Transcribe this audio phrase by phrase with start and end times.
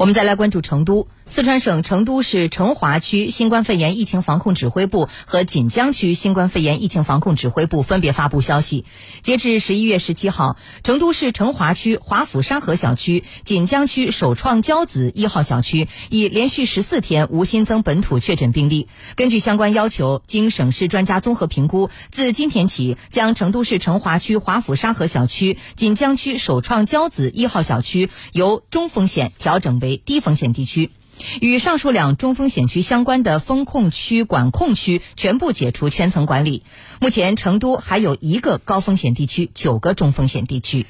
[0.00, 1.06] 我们再来关注成都。
[1.30, 8.84] 四川省成都市成华区新冠肺炎疫情防控指挥部和锦江区新冠肺炎疫情防控指挥部分别发布消息，
[9.22, 18.88] 截至十一月十七号，成都市成华区华府沙河小区、锦江区首创骄子一号小区已连续十四天无新增本土确诊病例。
[19.14, 30.90] 根据相关要求，经省市专家综合评估，自今天起，将成都市成华区华府沙河小区、锦江区首创骄子一号小区由中风险调整为低风险地区。
[31.40, 36.62] 与上述两中风险区相关的风控区、管控区全部解除圈层管理。
[37.00, 40.86] 目前，成都还有一个高风险地区，九个中风险地区。